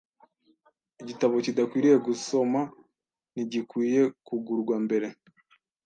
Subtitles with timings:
[1.01, 2.59] Igitabo kidakwiriye gusoma
[3.33, 5.07] ntigikwiye kugurwa mbere.